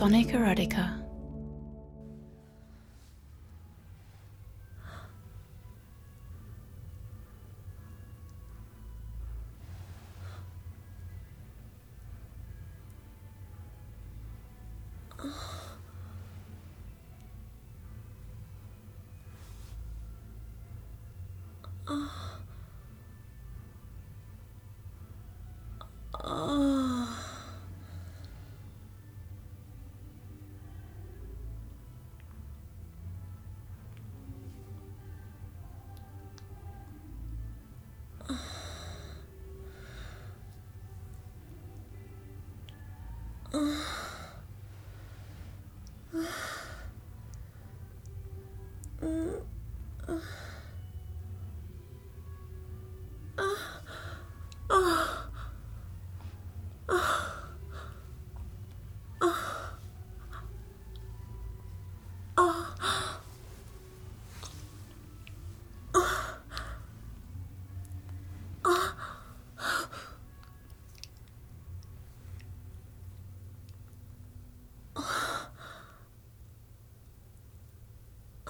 [0.00, 0.96] Sonic Erotica.
[21.86, 22.19] Oh.
[43.52, 43.99] 嗯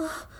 [0.07, 0.40] 啊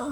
[0.00, 0.06] 啊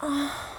[0.00, 0.49] 啊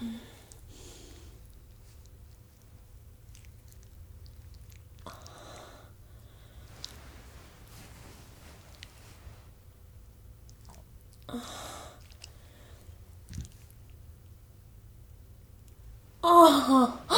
[0.00, 0.18] 嗯。
[16.22, 17.00] 啊。
[17.08, 17.09] 啊。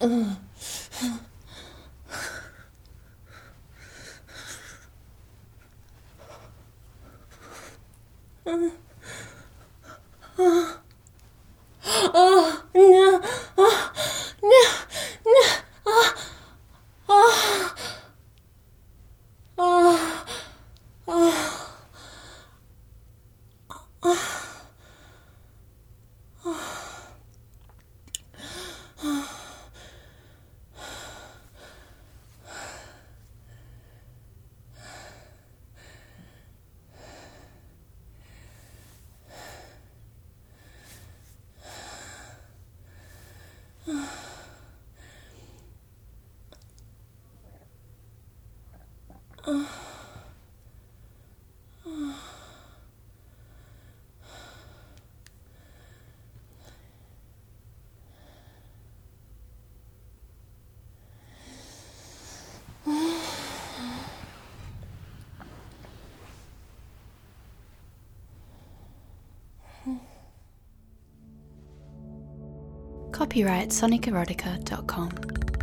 [0.00, 0.36] 嗯。
[73.12, 75.57] Copyright sonicerotica.com.